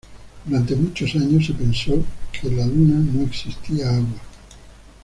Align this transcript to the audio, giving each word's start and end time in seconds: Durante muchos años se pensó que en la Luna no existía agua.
Durante 0.45 0.75
muchos 0.75 1.13
años 1.13 1.45
se 1.45 1.53
pensó 1.53 1.91
que 2.31 2.47
en 2.47 2.57
la 2.57 2.65
Luna 2.65 2.95
no 2.95 3.23
existía 3.23 3.85
agua. 3.97 4.19